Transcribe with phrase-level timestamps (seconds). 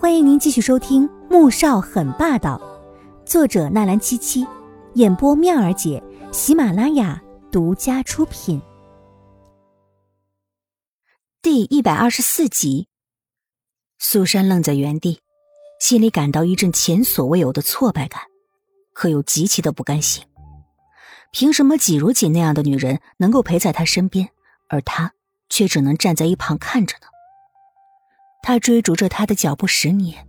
[0.00, 2.56] 欢迎您继续收听《穆少很霸道》，
[3.28, 4.46] 作者纳兰七七，
[4.94, 6.00] 演播妙儿姐，
[6.30, 8.62] 喜马拉雅独家出品。
[11.42, 12.86] 第一百二十四集，
[13.98, 15.20] 苏珊愣在原地，
[15.80, 18.22] 心里感到一阵前所未有的挫败感，
[18.92, 20.24] 可又极其的不甘心。
[21.32, 24.28] 凭什么季如锦那样的女人能够陪在他身边，
[24.68, 25.14] 而他
[25.48, 27.08] 却只能站在一旁看着呢？
[28.48, 30.26] 他追逐着他的脚步十年，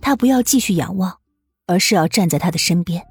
[0.00, 1.20] 他不要继续仰望，
[1.68, 3.06] 而是要站在他的身边。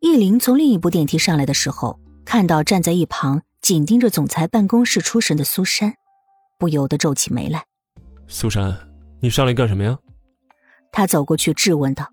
[0.00, 5.94] 易灵从另一部电梯上来的时候，看到站在一旁紧盯着总裁办公室出神的苏珊，
[6.58, 7.64] 不由得皱起眉来。
[8.28, 8.76] 苏珊，
[9.22, 9.98] 你上来干什么呀？
[10.92, 12.12] 他走过去质问道。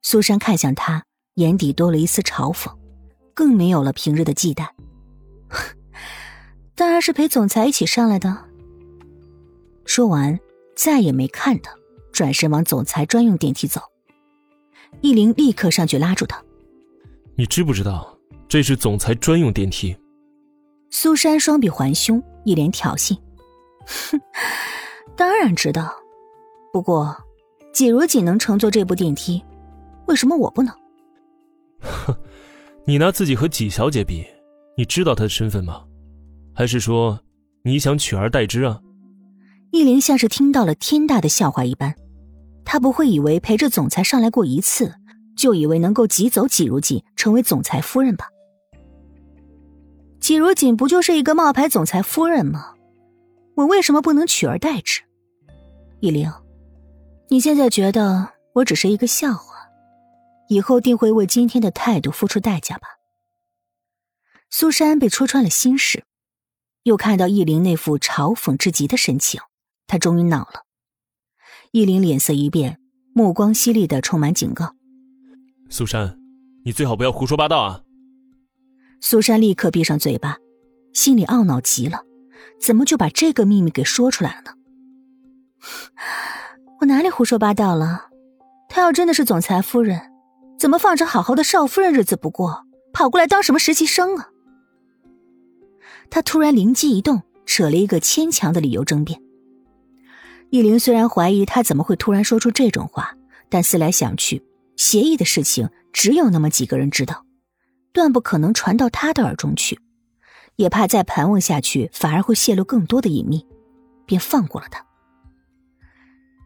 [0.00, 1.04] 苏珊看向他。
[1.34, 2.74] 眼底多了一丝嘲讽，
[3.34, 4.66] 更没有了平日的忌惮。
[6.74, 8.51] 当然是陪总裁一起上来的。
[9.84, 10.38] 说完，
[10.74, 11.74] 再也没看他，
[12.12, 13.80] 转身往总裁专用电梯走。
[15.00, 16.42] 易林立刻上去拉住他
[17.34, 18.16] ：“你知不知道
[18.46, 19.96] 这是总裁专用电梯？”
[20.90, 23.16] 苏珊双臂环胸，一脸挑衅
[23.86, 24.20] ：“哼，
[25.16, 25.92] 当然知道。
[26.72, 27.16] 不过，
[27.72, 29.42] 季如锦能乘坐这部电梯，
[30.06, 30.74] 为什么我不能？”
[31.80, 32.14] 哼，
[32.86, 34.24] 你拿自己和纪小姐比，
[34.76, 35.82] 你知道她的身份吗？
[36.54, 37.18] 还是说
[37.62, 38.78] 你想取而代之啊？
[39.72, 41.96] 易灵像是听到了天大的笑话一般，
[42.62, 44.94] 他不会以为陪着总裁上来过一次，
[45.34, 48.28] 就以为能够挤走季如锦成为总裁夫人吧？
[50.20, 52.74] 季如锦不就是一个冒牌总裁夫人吗？
[53.56, 55.00] 我为什么不能取而代之？
[56.00, 56.30] 易灵，
[57.30, 59.54] 你现在觉得我只是一个笑话？
[60.48, 62.88] 以后定会为今天的态度付出代价吧。
[64.50, 66.04] 苏珊被戳穿了心事，
[66.82, 69.40] 又看到易灵那副嘲讽至极的神情，
[69.92, 70.64] 她终于恼了。
[71.70, 72.78] 易灵脸色一变，
[73.12, 74.74] 目光犀利的充满警告
[75.68, 76.18] ：“苏珊，
[76.64, 77.82] 你最好不要胡说八道啊！”
[79.02, 80.38] 苏珊立刻闭上嘴巴，
[80.94, 82.06] 心里懊恼极了，
[82.58, 84.52] 怎么就把这个秘密给说出来了呢？
[86.80, 88.06] 我哪里胡说八道了？
[88.70, 90.00] 他要真的是总裁夫人。
[90.58, 94.30] 怎么放着好好的少夫人日子不过，跑过来当什么实习生啊？
[96.08, 99.20] 他突然灵机一动，扯了一个牵强的理由争辩。
[100.52, 103.16] 易灵虽然怀疑他怎么会突然说出这种话，
[103.48, 104.44] 但思来想去，
[104.76, 107.24] 协议的事情只有那么几个人知道，
[107.90, 109.80] 断不可能传到他的耳中去，
[110.56, 113.46] 也怕再盘问下去反而会泄露更多的隐秘，
[114.04, 114.84] 便放过了他。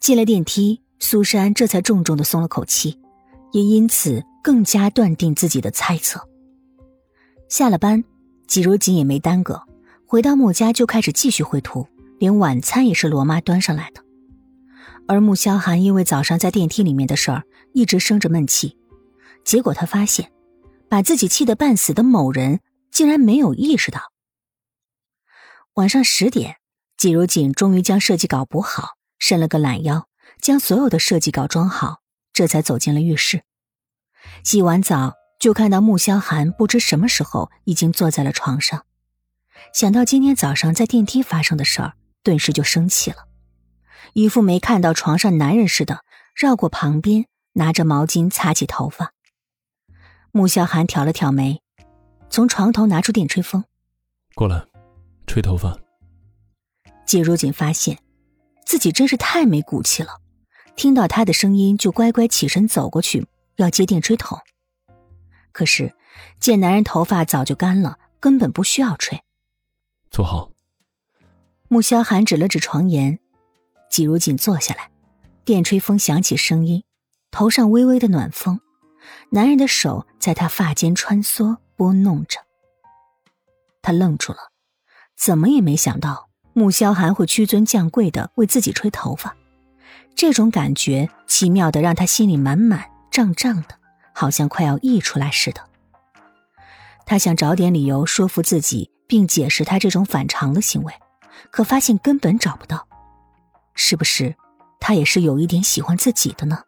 [0.00, 2.98] 进了电梯，苏珊这才重重的松了口气。
[3.52, 6.26] 也因此更加断定自己的猜测。
[7.50, 8.02] 下了班，
[8.46, 9.60] 季如锦也没耽搁，
[10.06, 11.86] 回到穆家就开始继续绘图，
[12.20, 14.04] 连晚餐也是罗妈端上来的。
[15.08, 18.76] 而穆萧寒因为早上在电梯里面的事儿，一直生着闷气，
[19.42, 20.30] 结果他发现，
[20.90, 22.60] 把自己气得半死的某人
[22.92, 24.12] 竟然没有意识到。
[25.74, 26.56] 晚上十点，
[26.98, 30.06] 季如锦终于将设计稿补好，伸了个懒腰，
[30.42, 32.00] 将所有的设计稿装好。
[32.34, 33.42] 这才走进了浴室，
[34.44, 38.84] 洗完澡就看到穆萧寒不知什么时候已经坐在了床上。
[39.74, 43.28] 想到今天早上在电梯发生的事儿，顿时就生气了，
[44.12, 46.04] 一副没看到床上男人似的，
[46.34, 49.12] 绕过旁边，拿着毛巾擦起头发。
[50.32, 51.60] 穆萧寒挑了挑眉，
[52.28, 53.64] 从床头拿出电吹风，
[54.34, 54.64] 过来，
[55.26, 55.78] 吹头发。
[57.06, 57.98] 季如锦发现
[58.64, 60.20] 自己真是太没骨气了。
[60.76, 63.26] 听到他的声音，就乖乖起身走过去，
[63.56, 64.38] 要接电吹筒。
[65.52, 65.92] 可是
[66.38, 69.20] 见男人头发早就干了，根本不需要吹。
[70.10, 70.49] 坐好。
[71.72, 73.20] 穆萧寒指了指床沿，
[73.88, 74.90] 季如锦坐下来。
[75.44, 76.82] 电吹风响起声音，
[77.30, 78.58] 头上微微的暖风，
[79.30, 82.40] 男人的手在他发间穿梭拨弄着。
[83.82, 84.50] 他愣住了，
[85.16, 89.36] 怎么也没想到穆萧寒会屈尊降贵的为自己吹头发。
[90.16, 93.78] 这种感觉奇妙的让他心里满满胀胀的，
[94.12, 95.64] 好像快要溢出来似的。
[97.06, 100.92] 他想找点理由说服自己，并解释他这种反常的行为，
[101.50, 102.86] 可发现根本找不到。
[103.74, 104.36] 是不是
[104.78, 106.62] 他也是有一点喜欢自己的呢？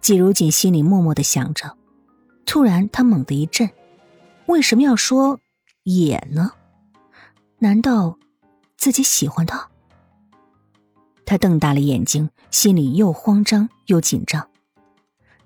[0.00, 1.76] 季如锦心里默默的想着，
[2.46, 3.68] 突然他猛地一震，
[4.46, 5.40] 为什么要说
[5.82, 6.52] 也呢？
[7.58, 8.16] 难道
[8.76, 9.68] 自己喜欢他？
[11.26, 14.48] 他瞪大了眼睛，心里又慌张又紧张。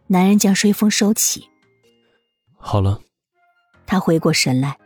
[0.06, 1.48] 男人将吹风收起。
[2.56, 3.00] 好了。
[3.84, 4.78] 他回过神来，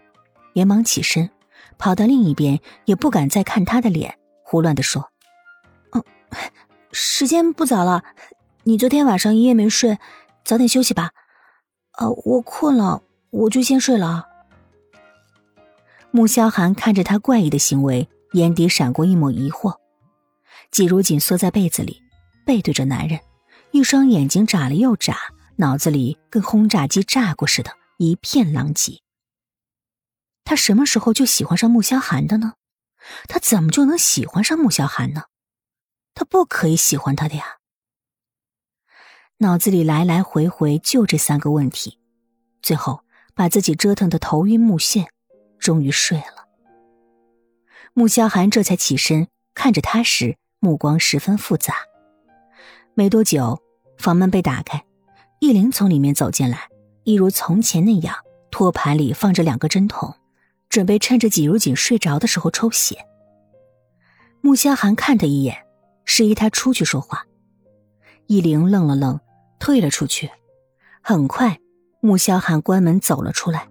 [0.52, 1.30] 连忙起身，
[1.78, 5.10] 跑到另一边，也不敢再看他的脸，胡乱的说
[6.92, 8.02] ：“时间不早了，
[8.64, 9.98] 你昨天晚上一夜没睡，
[10.44, 11.10] 早点休息吧。
[11.98, 14.26] 呃，我困了，我就先睡了。
[16.10, 19.76] 穆萧寒看着他怪异的行为，眼底闪过一抹疑惑。
[20.70, 22.02] 季如锦缩在被子里，
[22.44, 23.20] 背对着男人，
[23.70, 25.16] 一双眼睛眨了又眨，
[25.56, 29.00] 脑子里跟轰炸机炸过似的，一片狼藉。
[30.46, 32.54] 他什么时候就喜欢上穆萧寒的呢？
[33.28, 35.24] 他怎么就能喜欢上穆萧寒呢？
[36.14, 37.58] 他不可以喜欢他的呀！
[39.38, 41.98] 脑子里来来回回就这三个问题，
[42.62, 43.02] 最后
[43.34, 45.08] 把自己折腾的头晕目眩，
[45.58, 46.46] 终于睡了。
[47.92, 51.74] 穆萧寒这才起身，看着他时目光十分复杂。
[52.94, 53.60] 没多久，
[53.98, 54.86] 房门被打开，
[55.40, 56.68] 易灵从里面走进来，
[57.02, 58.16] 一如从前那样，
[58.50, 60.16] 托盘里放着两个针筒，
[60.76, 63.06] 准备趁着季如锦睡着的时候抽血。
[64.42, 65.56] 穆萧寒看他一眼。
[66.04, 67.26] 示意他出去说话，
[68.26, 69.18] 易灵愣了愣，
[69.58, 70.30] 退了出去。
[71.02, 71.58] 很快，
[72.00, 73.66] 穆萧寒关门走了出来。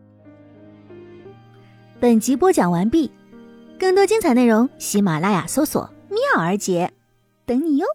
[1.99, 3.09] 本集播讲完毕，
[3.79, 6.91] 更多精彩内容，喜马拉雅搜索“妙儿姐”，
[7.47, 7.85] 等你哟。